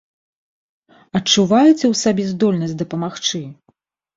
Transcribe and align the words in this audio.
Адчуваеце 1.19 1.73
ў 1.73 1.99
сабе 2.03 2.25
здольнасць 2.33 2.77
дапамагчы? 2.83 3.45